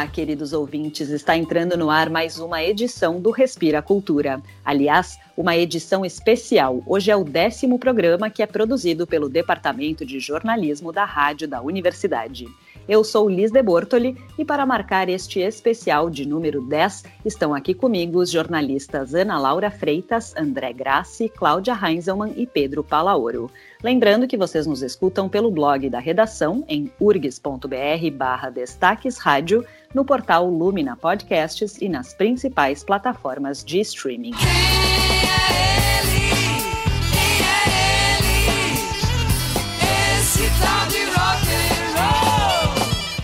[0.00, 4.40] Olá, queridos ouvintes, está entrando no ar mais uma edição do Respira Cultura.
[4.64, 6.82] Aliás, uma edição especial.
[6.86, 11.60] Hoje é o décimo programa que é produzido pelo Departamento de Jornalismo da Rádio da
[11.60, 12.46] Universidade.
[12.88, 17.74] Eu sou Liz de Bortoli e para marcar este especial de número 10 estão aqui
[17.74, 23.50] comigo os jornalistas Ana Laura Freitas, André Grassi, Cláudia Heinzelmann e Pedro Palaoro.
[23.82, 30.04] Lembrando que vocês nos escutam pelo blog da redação em urgs.br barra destaques rádio, no
[30.04, 34.32] portal Lumina Podcasts e nas principais plataformas de streaming.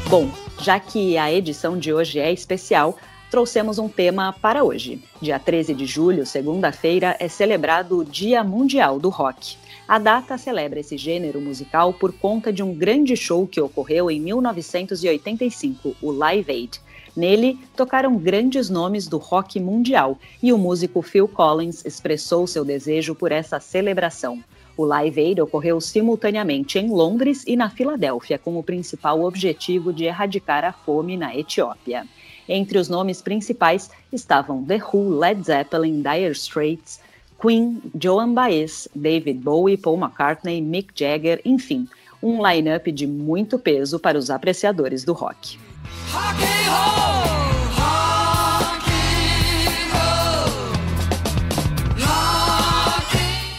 [0.09, 0.31] Bom,
[0.63, 2.97] já que a edição de hoje é especial,
[3.31, 5.03] trouxemos um tema para hoje.
[5.21, 9.59] Dia 13 de julho, segunda-feira, é celebrado o Dia Mundial do Rock.
[9.89, 14.19] A data celebra esse gênero musical por conta de um grande show que ocorreu em
[14.19, 16.81] 1985, o Live Aid.
[17.17, 23.15] Nele, tocaram grandes nomes do rock mundial e o músico Phil Collins expressou seu desejo
[23.15, 24.43] por essa celebração.
[24.77, 30.05] O Live Aid ocorreu simultaneamente em Londres e na Filadélfia, com o principal objetivo de
[30.05, 32.05] erradicar a fome na Etiópia.
[32.49, 37.01] Entre os nomes principais estavam The Who, Led Zeppelin, Dire Straits,
[37.47, 41.87] Queen, Joan Baez, David Bowie, Paul McCartney, Mick Jagger, enfim,
[42.21, 45.57] um line-up de muito peso para os apreciadores do rock.
[46.11, 46.57] rock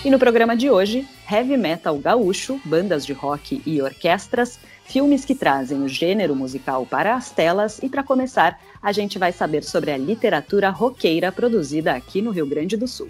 [0.03, 5.33] E no programa de hoje, heavy metal gaúcho, bandas de rock e orquestras, filmes que
[5.33, 9.91] trazem o gênero musical para as telas e para começar, a gente vai saber sobre
[9.91, 13.07] a literatura roqueira produzida aqui no Rio Grande do Sul.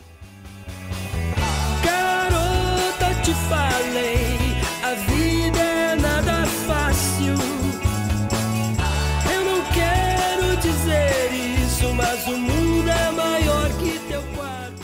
[3.49, 4.37] Falei,
[4.83, 7.35] a vida é nada fácil.
[9.33, 11.31] Eu não quero dizer
[11.63, 14.81] isso, mas o mundo é maior que teu quarto.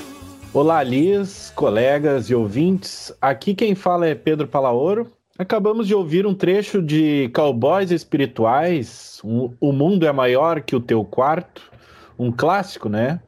[0.54, 3.14] Olá, Liz colegas e ouvintes.
[3.22, 5.12] Aqui quem fala é Pedro Palaoro.
[5.38, 11.04] Acabamos de ouvir um trecho de Cowboys Espirituais, O Mundo é Maior que o Teu
[11.04, 11.72] Quarto,
[12.20, 13.20] um clássico, né?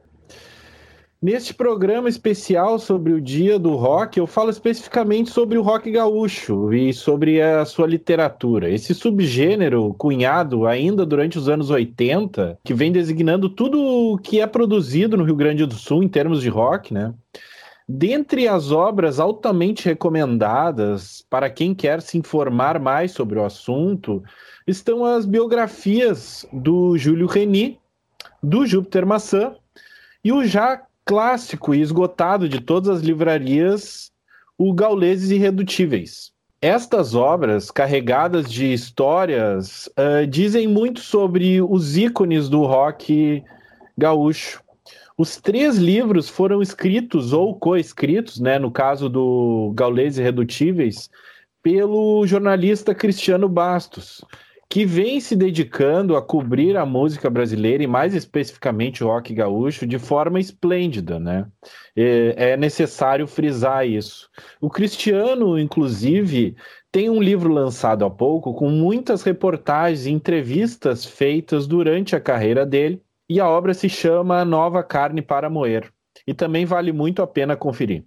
[1.20, 6.74] Neste programa especial sobre o Dia do Rock, eu falo especificamente sobre o rock gaúcho
[6.74, 8.68] e sobre a sua literatura.
[8.68, 14.46] Esse subgênero cunhado ainda durante os anos 80, que vem designando tudo o que é
[14.46, 17.14] produzido no Rio Grande do Sul em termos de rock, né?
[17.88, 24.22] Dentre as obras altamente recomendadas para quem quer se informar mais sobre o assunto,
[24.66, 27.80] estão as biografias do Júlio Reni,
[28.42, 29.54] do Júpiter Maçã,
[30.22, 34.12] e o já clássico e esgotado de todas as livrarias,
[34.58, 36.32] o Gauleses Irredutíveis.
[36.60, 43.42] Estas obras, carregadas de histórias, uh, dizem muito sobre os ícones do rock
[43.96, 44.60] gaúcho
[45.18, 51.08] os três livros foram escritos ou coescritos, né, no caso do Gaules Irredutíveis,
[51.62, 54.22] pelo jornalista Cristiano Bastos,
[54.68, 59.86] que vem se dedicando a cobrir a música brasileira e mais especificamente o rock gaúcho
[59.86, 61.46] de forma esplêndida, né?
[61.94, 64.28] É, é necessário frisar isso.
[64.60, 66.56] O Cristiano, inclusive,
[66.90, 72.66] tem um livro lançado há pouco com muitas reportagens e entrevistas feitas durante a carreira
[72.66, 75.92] dele e a obra se chama Nova Carne para Moer,
[76.26, 78.04] e também vale muito a pena conferir.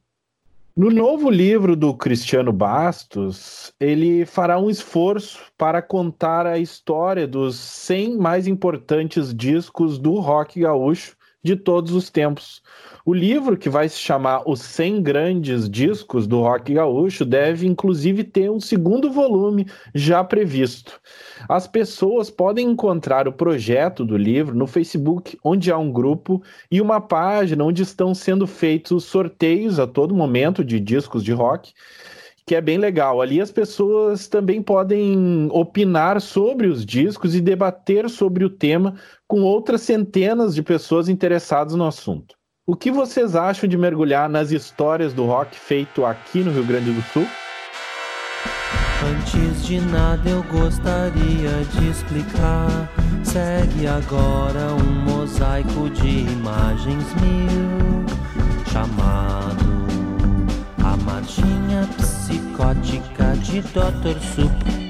[0.79, 7.57] No novo livro do Cristiano Bastos, ele fará um esforço para contar a história dos
[7.57, 12.61] 100 mais importantes discos do rock gaúcho de todos os tempos,
[13.05, 18.23] o livro, que vai se chamar Os 100 Grandes Discos do Rock Gaúcho, deve inclusive
[18.23, 20.99] ter um segundo volume já previsto.
[21.47, 26.81] As pessoas podem encontrar o projeto do livro no Facebook, onde há um grupo e
[26.81, 31.73] uma página onde estão sendo feitos sorteios a todo momento de discos de rock
[32.49, 33.21] que é bem legal.
[33.21, 38.95] Ali as pessoas também podem opinar sobre os discos e debater sobre o tema
[39.29, 42.35] com outras centenas de pessoas interessadas no assunto.
[42.67, 46.91] O que vocês acham de mergulhar nas histórias do rock feito aqui no Rio Grande
[46.91, 47.27] do Sul?
[49.05, 52.89] Antes de nada eu gostaria de explicar.
[53.23, 58.05] Segue agora um mosaico de imagens mil,
[58.73, 59.63] chamado
[60.83, 64.19] A Marchinha Psicótica de Dr.
[64.33, 64.89] Sup.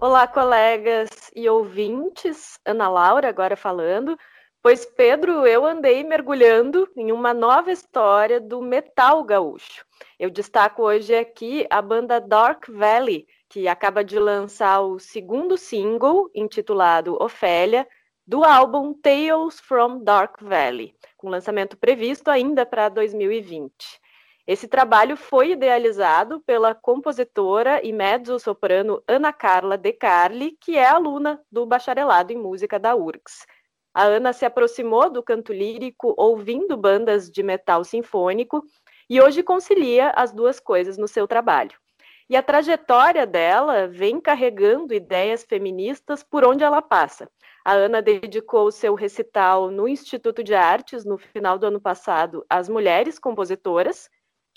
[0.00, 1.08] Olá, colegas
[1.38, 2.58] e ouvintes.
[2.66, 4.18] Ana Laura agora falando.
[4.60, 9.86] Pois, Pedro, eu andei mergulhando em uma nova história do metal gaúcho.
[10.18, 16.28] Eu destaco hoje aqui a banda Dark Valley, que acaba de lançar o segundo single,
[16.34, 17.86] intitulado Ofélia,
[18.26, 23.72] do álbum Tales from Dark Valley, com lançamento previsto ainda para 2020.
[24.48, 31.38] Esse trabalho foi idealizado pela compositora e mezzo-soprano Ana Carla De Carli, que é aluna
[31.52, 33.44] do bacharelado em música da URGS.
[33.92, 38.64] A Ana se aproximou do canto lírico ouvindo bandas de metal sinfônico
[39.10, 41.78] e hoje concilia as duas coisas no seu trabalho.
[42.26, 47.30] E a trajetória dela vem carregando ideias feministas por onde ela passa.
[47.62, 52.66] A Ana dedicou seu recital no Instituto de Artes, no final do ano passado, às
[52.66, 54.08] mulheres compositoras,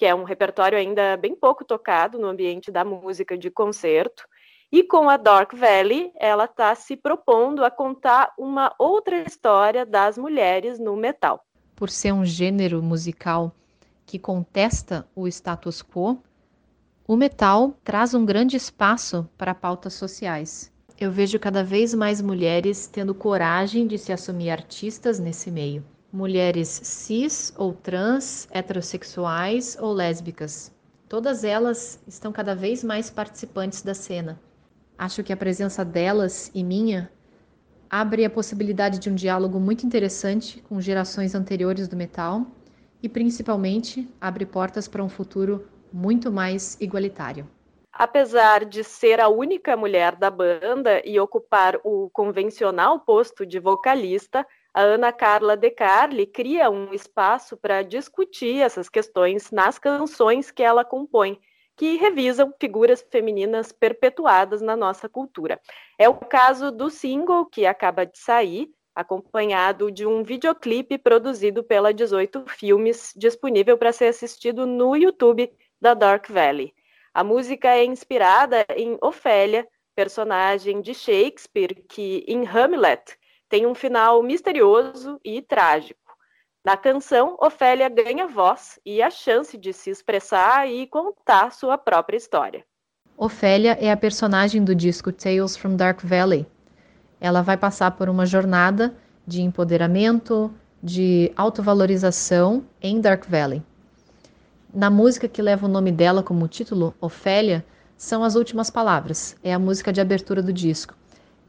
[0.01, 4.23] que é um repertório ainda bem pouco tocado no ambiente da música de concerto.
[4.71, 10.17] E com a Dark Valley, ela está se propondo a contar uma outra história das
[10.17, 11.45] mulheres no metal.
[11.75, 13.51] Por ser um gênero musical
[14.03, 16.17] que contesta o status quo,
[17.07, 20.73] o metal traz um grande espaço para pautas sociais.
[20.99, 25.85] Eu vejo cada vez mais mulheres tendo coragem de se assumir artistas nesse meio.
[26.13, 30.69] Mulheres cis ou trans, heterossexuais ou lésbicas.
[31.07, 34.37] Todas elas estão cada vez mais participantes da cena.
[34.97, 37.09] Acho que a presença delas e minha
[37.89, 42.45] abre a possibilidade de um diálogo muito interessante com gerações anteriores do metal
[43.01, 47.47] e, principalmente, abre portas para um futuro muito mais igualitário.
[47.93, 54.45] Apesar de ser a única mulher da banda e ocupar o convencional posto de vocalista,
[54.73, 60.63] a Ana Carla De Carli cria um espaço para discutir essas questões nas canções que
[60.63, 61.39] ela compõe,
[61.75, 65.59] que revisam figuras femininas perpetuadas na nossa cultura.
[65.97, 71.93] É o caso do single que acaba de sair, acompanhado de um videoclipe produzido pela
[71.93, 75.51] 18 Filmes, disponível para ser assistido no YouTube
[75.81, 76.73] da Dark Valley.
[77.13, 83.17] A música é inspirada em Ofélia, personagem de Shakespeare que, em Hamlet,
[83.51, 85.99] tem um final misterioso e trágico.
[86.63, 92.15] Na canção, Ofélia ganha voz e a chance de se expressar e contar sua própria
[92.15, 92.63] história.
[93.17, 96.45] Ofélia é a personagem do disco Tales from Dark Valley.
[97.19, 98.95] Ela vai passar por uma jornada
[99.27, 100.49] de empoderamento,
[100.81, 103.61] de autovalorização em Dark Valley.
[104.73, 107.65] Na música que leva o nome dela como título, Ofélia,
[107.97, 109.35] são as últimas palavras.
[109.43, 110.95] É a música de abertura do disco.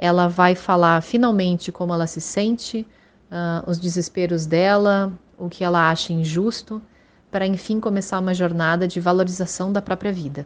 [0.04, 2.84] Ela vai falar finalmente como ela se sente,
[3.30, 6.82] uh, os desesperos dela, o que ela acha injusto,
[7.30, 10.44] para enfim começar uma jornada de valorização da própria vida.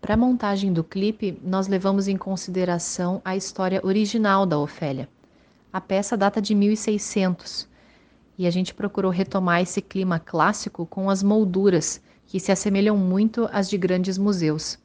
[0.00, 5.06] Para a montagem do clipe, nós levamos em consideração a história original da Ofélia.
[5.70, 7.68] A peça data de 1600
[8.38, 13.50] e a gente procurou retomar esse clima clássico com as molduras, que se assemelham muito
[13.52, 14.78] às de grandes museus.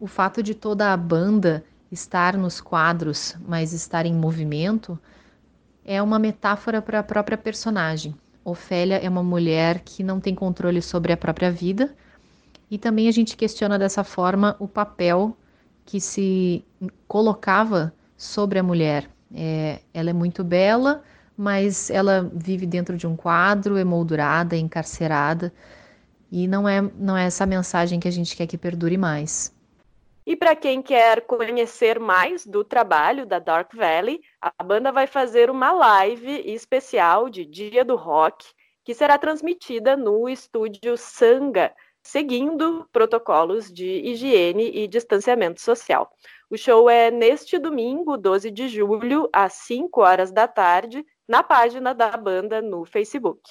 [0.00, 1.64] O fato de toda a banda
[1.94, 4.98] estar nos quadros, mas estar em movimento,
[5.84, 8.14] é uma metáfora para a própria personagem.
[8.44, 11.94] Ofélia é uma mulher que não tem controle sobre a própria vida,
[12.70, 15.36] e também a gente questiona dessa forma o papel
[15.84, 16.64] que se
[17.06, 19.08] colocava sobre a mulher.
[19.32, 21.02] É, ela é muito bela,
[21.36, 25.52] mas ela vive dentro de um quadro, emoldurada, encarcerada,
[26.30, 29.53] e não é, não é essa mensagem que a gente quer que perdure mais.
[30.26, 35.50] E para quem quer conhecer mais do trabalho da Dark Valley, a banda vai fazer
[35.50, 38.46] uma live especial de Dia do Rock,
[38.82, 46.10] que será transmitida no estúdio Sanga, seguindo protocolos de higiene e distanciamento social.
[46.50, 51.94] O show é neste domingo, 12 de julho, às 5 horas da tarde, na página
[51.94, 53.42] da banda no Facebook.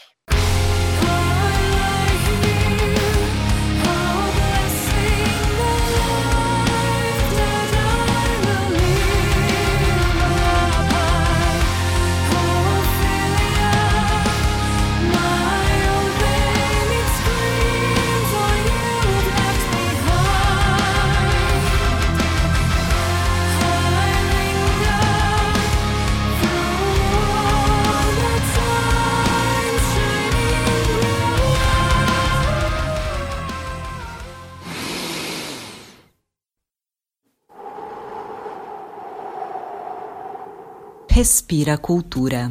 [41.15, 42.50] Respira Cultura.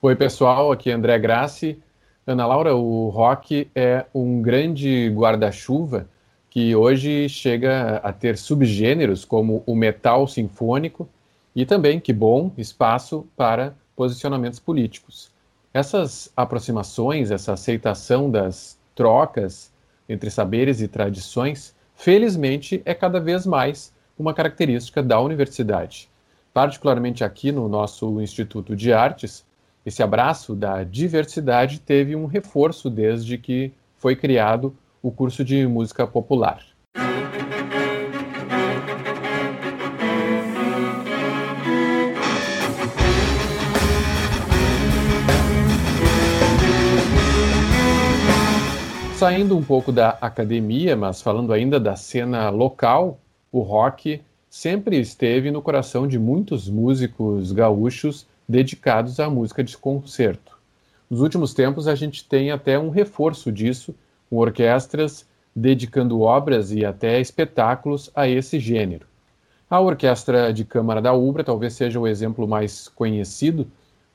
[0.00, 1.82] Oi, pessoal, aqui é André Grassi.
[2.24, 6.08] Ana Laura, o rock é um grande guarda-chuva
[6.48, 11.08] que hoje chega a ter subgêneros como o metal sinfônico
[11.56, 15.32] e também, que bom, espaço para posicionamentos políticos.
[15.72, 19.72] Essas aproximações, essa aceitação das trocas
[20.08, 26.13] entre saberes e tradições felizmente, é cada vez mais uma característica da universidade.
[26.54, 29.44] Particularmente aqui no nosso Instituto de Artes,
[29.84, 36.06] esse abraço da diversidade teve um reforço desde que foi criado o curso de música
[36.06, 36.62] popular.
[49.16, 53.18] Saindo um pouco da academia, mas falando ainda da cena local,
[53.50, 54.22] o rock
[54.54, 60.56] sempre esteve no coração de muitos músicos gaúchos dedicados à música de concerto.
[61.10, 63.92] Nos últimos tempos, a gente tem até um reforço disso,
[64.30, 69.06] com orquestras dedicando obras e até espetáculos a esse gênero.
[69.68, 73.66] A Orquestra de Câmara da Ubra talvez seja o exemplo mais conhecido,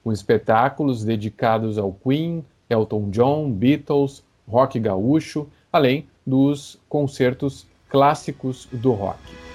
[0.02, 8.94] com espetáculos dedicados ao Queen, Elton John, Beatles, rock gaúcho, além dos concertos clássicos do
[8.94, 9.49] rock.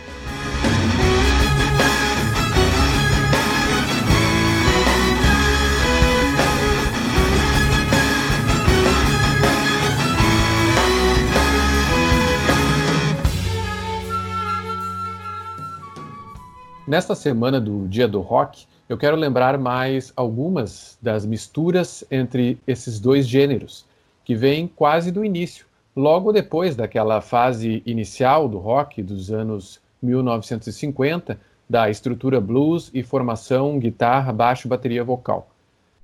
[16.95, 23.01] Nesta semana do Dia do Rock, eu quero lembrar mais algumas das misturas entre esses
[23.01, 23.85] dois gêneros,
[24.25, 31.37] que vem quase do início, logo depois daquela fase inicial do rock dos anos 1950,
[31.69, 35.49] da estrutura blues e formação guitarra, baixo, bateria vocal.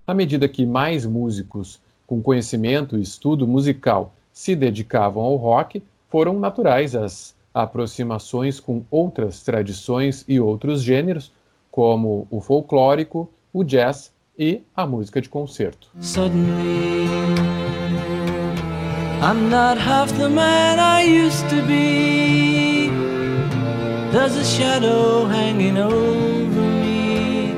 [0.05, 6.41] À medida que mais músicos com conhecimento e estudo musical se dedicavam ao rock, foram
[6.41, 11.33] naturais as aproximações com outras tradições e outros gêneros,
[11.71, 15.89] como o folclórico, o jazz e a música de concerto.
[16.01, 17.11] Suddenly...
[19.23, 22.91] I'm not half the man I used to be.
[24.11, 27.53] There's a shadow hanging over me.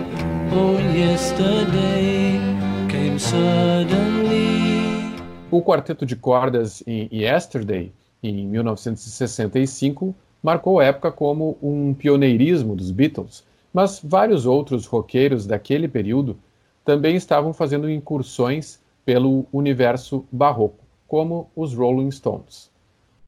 [0.50, 2.40] Oh, yesterday
[2.88, 5.14] came suddenly.
[5.52, 13.44] O quarteto de cordas em Yesterday, em 1965, marcou época como um pioneirismo dos Beatles,
[13.72, 16.36] mas vários outros roqueiros daquele período
[16.84, 22.70] também estavam fazendo incursões pelo universo barroco como os Rolling Stones.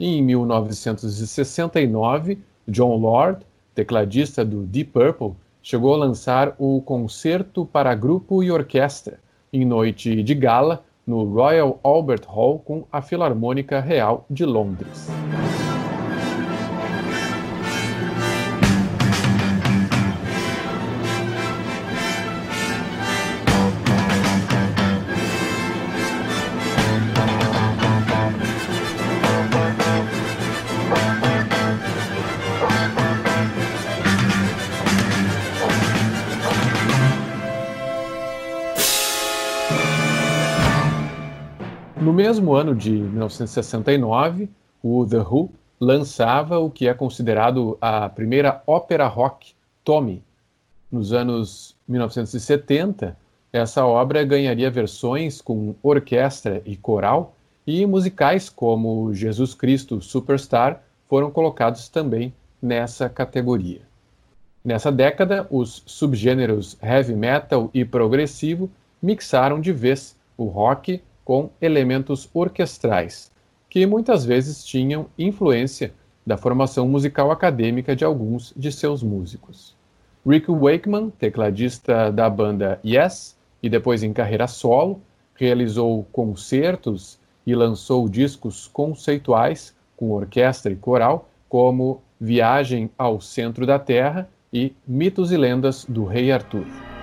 [0.01, 8.43] em 1969, John Lord, tecladista do Deep Purple, chegou a lançar o Concerto para Grupo
[8.43, 9.21] e Orquestra,
[9.53, 15.09] em noite de gala, no Royal Albert Hall com a Filarmônica Real de Londres.
[42.25, 44.49] Mesmo ano de 1969,
[44.83, 49.53] o The Who lançava o que é considerado a primeira ópera rock,
[49.85, 50.23] Tommy.
[50.91, 53.15] Nos anos 1970,
[53.53, 61.31] essa obra ganharia versões com orquestra e coral, e musicais como Jesus Cristo Superstar foram
[61.31, 63.83] colocados também nessa categoria.
[64.65, 68.71] Nessa década, os subgêneros heavy metal e progressivo
[69.03, 73.31] mixaram de vez o rock com elementos orquestrais,
[73.69, 75.93] que muitas vezes tinham influência
[76.27, 79.75] da formação musical acadêmica de alguns de seus músicos.
[80.27, 85.01] Rick Wakeman, tecladista da banda Yes e depois em carreira solo,
[85.35, 93.79] realizou concertos e lançou discos conceituais com orquestra e coral, como Viagem ao Centro da
[93.79, 96.94] Terra e Mitos e Lendas do Rei Arthur.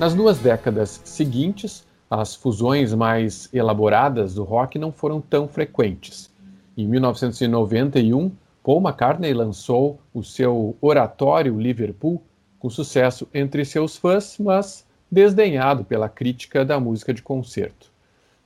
[0.00, 6.30] Nas duas décadas seguintes, as fusões mais elaboradas do rock não foram tão frequentes.
[6.74, 8.32] Em 1991,
[8.64, 12.22] Paul McCartney lançou o seu oratório Liverpool,
[12.58, 17.92] com sucesso entre seus fãs, mas desdenhado pela crítica da música de concerto.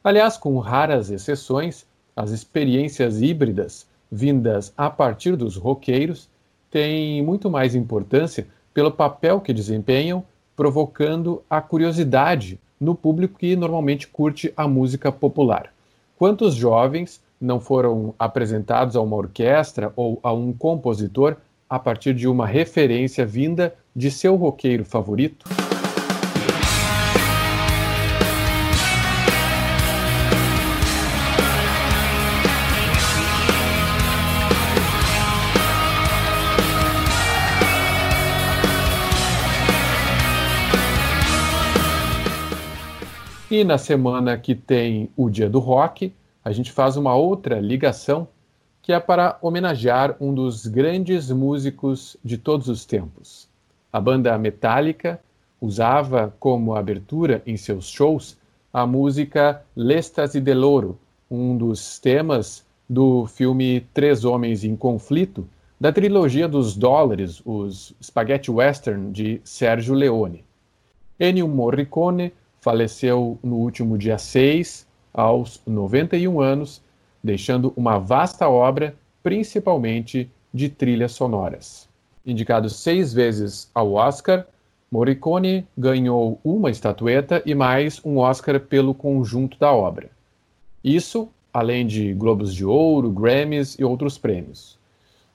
[0.02, 6.28] Aliás, com raras exceções, as experiências híbridas vindas a partir dos roqueiros
[6.68, 8.44] têm muito mais importância
[8.74, 10.24] pelo papel que desempenham,
[10.56, 15.72] provocando a curiosidade no público que normalmente curte a música popular.
[16.16, 21.36] Quantos jovens não foram apresentados a uma orquestra ou a um compositor
[21.68, 25.46] a partir de uma referência vinda de seu roqueiro favorito?
[43.54, 46.12] E na semana que tem o Dia do Rock,
[46.44, 48.26] a gente faz uma outra ligação
[48.82, 53.48] que é para homenagear um dos grandes músicos de todos os tempos.
[53.92, 55.20] A banda Metallica
[55.60, 58.36] usava como abertura em seus shows
[58.72, 60.98] a música L'Estasi dell'Oro,
[61.30, 65.46] um dos temas do filme Três Homens em Conflito,
[65.80, 70.44] da trilogia dos dólares, os Spaghetti Western de Sergio Leone.
[71.20, 72.32] Ennio Morricone
[72.64, 76.80] faleceu no último dia 6, aos 91 anos,
[77.22, 81.86] deixando uma vasta obra, principalmente de trilhas sonoras.
[82.24, 84.46] Indicado seis vezes ao Oscar,
[84.90, 90.08] Morricone ganhou uma estatueta e mais um Oscar pelo conjunto da obra.
[90.82, 94.78] Isso, além de Globos de Ouro, Grammys e outros prêmios.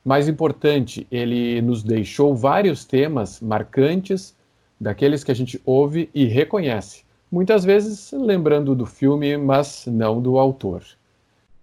[0.03, 4.35] Mais importante, ele nos deixou vários temas marcantes,
[4.81, 10.37] daqueles que a gente ouve e reconhece, muitas vezes lembrando do filme, mas não do
[10.37, 10.83] autor.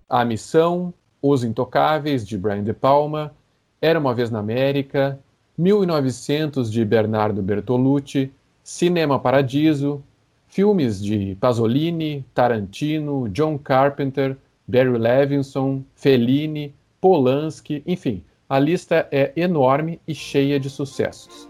[0.08, 3.34] A Missão, Os Intocáveis, de Brian De Palma,
[3.80, 5.18] Era uma Vez na América,
[5.58, 8.30] 1900, de Bernardo Bertolucci,
[8.62, 10.02] Cinema Paradiso,
[10.48, 20.00] filmes de Pasolini, Tarantino, John Carpenter, Barry Levinson, Fellini, Polanski, enfim, a lista é enorme
[20.06, 21.48] e cheia de sucessos.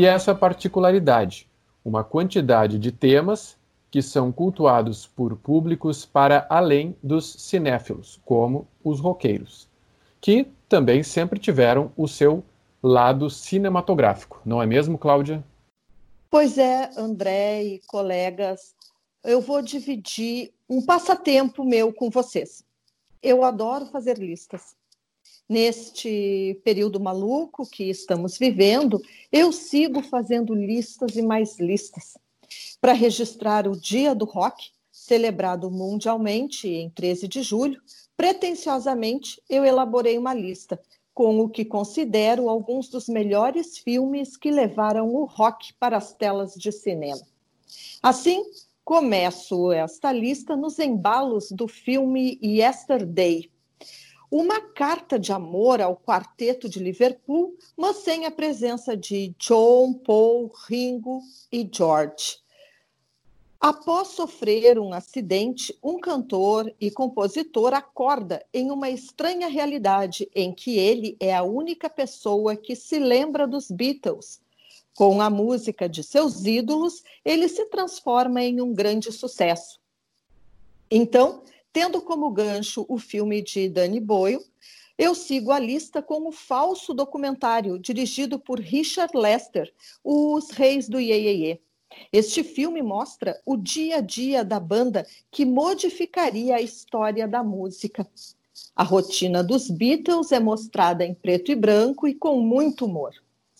[0.00, 1.46] E essa particularidade,
[1.84, 3.58] uma quantidade de temas
[3.90, 9.68] que são cultuados por públicos para além dos cinéfilos, como os roqueiros,
[10.18, 12.42] que também sempre tiveram o seu
[12.82, 15.44] lado cinematográfico, não é mesmo, Cláudia?
[16.30, 18.74] Pois é, André e colegas,
[19.22, 22.64] eu vou dividir um passatempo meu com vocês.
[23.22, 24.74] Eu adoro fazer listas
[25.50, 32.16] neste período maluco que estamos vivendo, eu sigo fazendo listas e mais listas
[32.80, 37.82] para registrar o Dia do Rock, celebrado mundialmente em 13 de julho.
[38.16, 40.80] Pretensiosamente, eu elaborei uma lista
[41.12, 46.54] com o que considero alguns dos melhores filmes que levaram o rock para as telas
[46.54, 47.20] de cinema.
[48.00, 48.44] Assim,
[48.84, 53.50] começo esta lista nos embalos do filme Yesterday,
[54.30, 60.52] uma carta de amor ao quarteto de Liverpool, mas sem a presença de John, Paul,
[60.68, 62.38] Ringo e George.
[63.60, 70.78] Após sofrer um acidente, um cantor e compositor acorda em uma estranha realidade em que
[70.78, 74.40] ele é a única pessoa que se lembra dos Beatles.
[74.94, 79.78] Com a música de seus ídolos, ele se transforma em um grande sucesso.
[80.90, 84.44] Então, Tendo como gancho o filme de Danny Boyle,
[84.98, 90.98] eu sigo a lista com o falso documentário dirigido por Richard Lester, Os Reis do
[90.98, 91.60] Iê,
[92.12, 98.06] Este filme mostra o dia a dia da banda que modificaria a história da música.
[98.74, 103.14] A rotina dos Beatles é mostrada em preto e branco e com muito humor.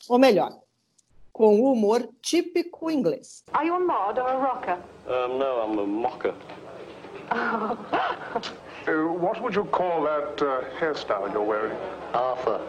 [0.08, 0.58] Ou melhor,
[1.32, 3.44] com o humor típico inglês.
[3.52, 4.78] Are you a mod or a rocker?
[5.06, 6.34] Um, no, I'm a mocker.
[7.30, 7.76] Uh,
[9.18, 11.76] what would you call that uh, hairstyle you're wearing?
[12.12, 12.60] Arthur.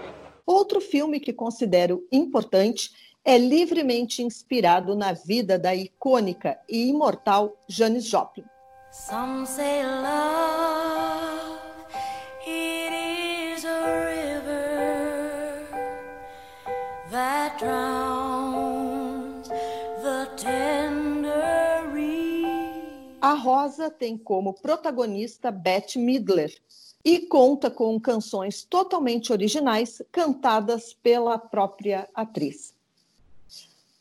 [0.45, 2.91] Outro filme que considero importante
[3.23, 8.45] é livremente inspirado na vida da icônica e imortal Janis Joplin.
[8.91, 11.59] Some say love,
[12.45, 12.91] it
[13.55, 15.65] is a river
[17.09, 18.20] that drowns
[23.31, 26.53] A Rosa tem como protagonista Bette Midler
[27.01, 32.75] e conta com canções totalmente originais cantadas pela própria atriz.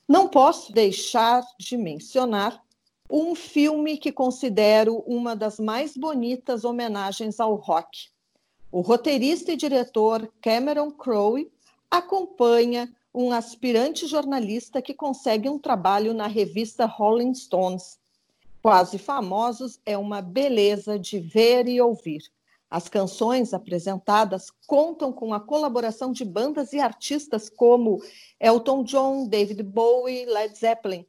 [0.09, 2.61] Não posso deixar de mencionar
[3.09, 8.09] um filme que considero uma das mais bonitas homenagens ao rock.
[8.73, 11.49] O roteirista e diretor Cameron Crowe
[11.89, 18.00] acompanha um aspirante jornalista que consegue um trabalho na revista Rolling Stones.
[18.63, 22.23] Quase Famosos é uma beleza de ver e ouvir.
[22.69, 28.03] As canções apresentadas contam com a colaboração de bandas e artistas como
[28.39, 31.07] Elton John, David Bowie, Led Zeppelin,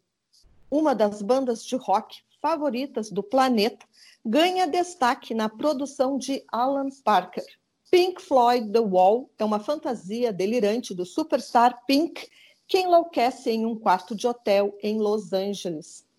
[0.71, 3.85] uma das bandas de rock favoritas do planeta,
[4.25, 7.45] ganha destaque na produção de Alan Parker.
[7.91, 12.29] Pink Floyd The Wall é uma fantasia delirante do superstar Pink
[12.65, 16.09] que enlouquece em um quarto de hotel em Los Angeles.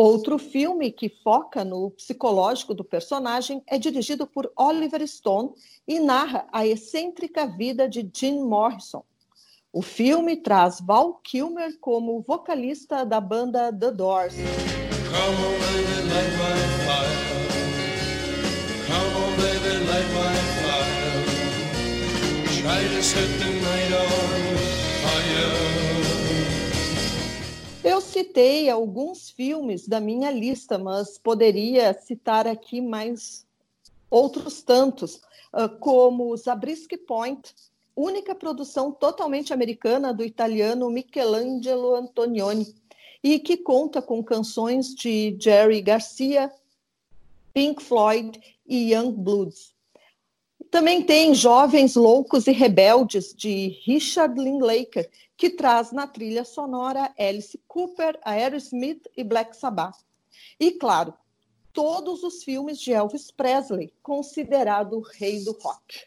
[0.00, 5.50] Outro filme que foca no psicológico do personagem é dirigido por Oliver Stone
[5.88, 9.02] e narra a excêntrica vida de Jim Morrison,
[9.72, 14.34] o filme traz Val Kilmer como vocalista da banda The Doors.
[14.38, 14.68] Eu
[28.18, 33.46] citei alguns filmes da minha lista, mas poderia citar aqui mais
[34.10, 35.20] outros tantos,
[35.52, 37.54] ah, como Zabriskie Point,
[37.94, 42.74] única produção totalmente americana do italiano Michelangelo Antonioni
[43.22, 46.52] e que conta com canções de Jerry Garcia,
[47.54, 49.74] Pink Floyd e Young Bloods.
[50.72, 57.56] Também tem Jovens Loucos e Rebeldes, de Richard Linklater, que traz na trilha sonora Alice
[57.68, 60.04] Cooper, Aerosmith e Black Sabbath.
[60.58, 61.14] E, claro,
[61.72, 66.06] todos os filmes de Elvis Presley, considerado o rei do rock.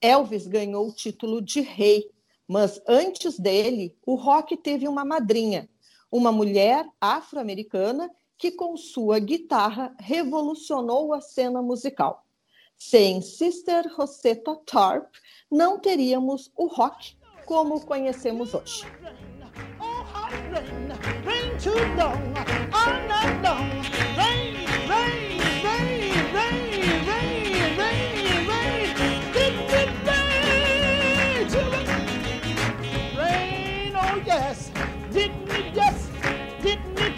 [0.00, 2.10] Elvis ganhou o título de rei,
[2.48, 5.68] mas antes dele, o rock teve uma madrinha,
[6.10, 12.24] uma mulher afro-americana que, com sua guitarra, revolucionou a cena musical.
[12.74, 15.12] Sem Sister Rosetta Tarp,
[15.50, 17.18] não teríamos o rock
[17.48, 18.84] como conhecemos hoje.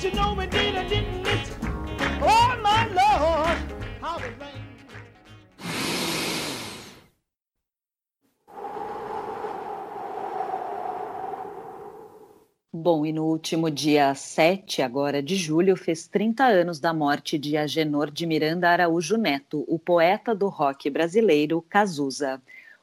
[0.02, 1.56] you know we did didn't it?
[2.22, 3.09] Oh, my Lord,
[12.82, 17.54] Bom, e no último dia 7 agora de julho fez 30 anos da morte de
[17.54, 22.40] Agenor de Miranda Araújo Neto, o poeta do rock brasileiro Cazuza.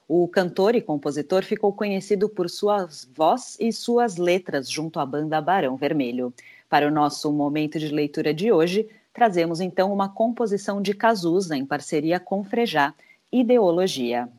[0.08, 5.42] O cantor e compositor ficou conhecido por sua voz e suas letras junto à banda
[5.42, 6.32] Barão Vermelho.
[6.70, 11.66] Para o nosso momento de leitura de hoje, trazemos então uma composição de Cazuza em
[11.66, 12.94] parceria com Frejá,
[13.32, 14.30] Ideologia.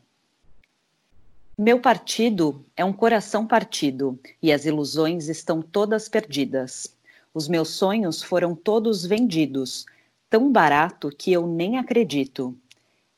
[1.61, 6.95] Meu partido é um coração partido e as ilusões estão todas perdidas.
[7.33, 9.85] Os meus sonhos foram todos vendidos,
[10.29, 12.57] tão barato que eu nem acredito.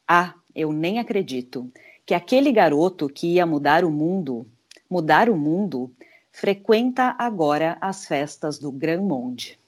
[0.07, 1.71] Ah, eu nem acredito
[2.03, 4.47] que aquele garoto que ia mudar o mundo,
[4.89, 5.91] mudar o mundo,
[6.31, 9.59] frequenta agora as festas do Grand Monde.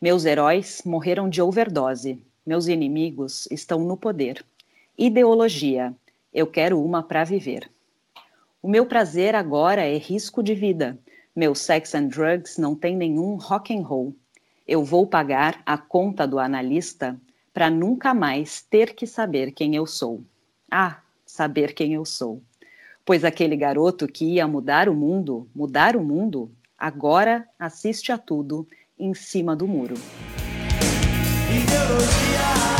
[0.00, 2.18] Meus heróis morreram de overdose.
[2.46, 4.42] Meus inimigos estão no poder.
[4.96, 5.94] Ideologia.
[6.32, 7.73] Eu quero uma para viver.
[8.64, 10.98] O meu prazer agora é risco de vida.
[11.36, 14.16] Meu sex and drugs não tem nenhum rock and roll.
[14.66, 17.20] Eu vou pagar a conta do analista
[17.52, 20.24] para nunca mais ter que saber quem eu sou.
[20.70, 22.42] Ah, saber quem eu sou
[23.04, 28.66] pois aquele garoto que ia mudar o mundo, mudar o mundo, agora assiste a tudo
[28.98, 29.94] em cima do muro.
[31.50, 32.73] Ideologia.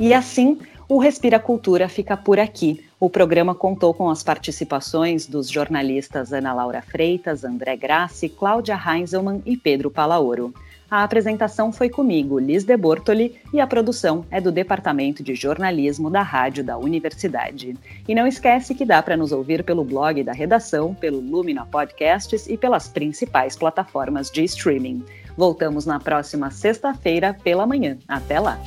[0.00, 0.58] E assim,
[0.88, 2.82] o Respira Cultura fica por aqui.
[2.98, 9.42] O programa contou com as participações dos jornalistas Ana Laura Freitas, André Grassi, Cláudia Heinzelmann
[9.44, 10.54] e Pedro Palaoro.
[10.90, 16.08] A apresentação foi comigo, Liz de Bortoli, e a produção é do Departamento de Jornalismo
[16.08, 17.76] da Rádio da Universidade.
[18.08, 22.48] E não esquece que dá para nos ouvir pelo blog da redação, pelo Lumina Podcasts
[22.48, 25.04] e pelas principais plataformas de streaming.
[25.36, 27.98] Voltamos na próxima sexta-feira pela manhã.
[28.08, 28.58] Até lá!